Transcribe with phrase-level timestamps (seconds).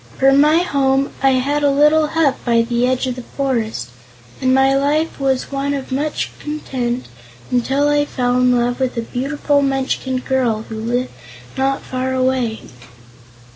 [0.17, 3.91] For my home I had a little hut by the edge of the forest,
[4.41, 7.05] and my life was one of much content
[7.51, 11.11] until I fell in love with a beautiful Munchkin girl who lived
[11.55, 12.61] not far away."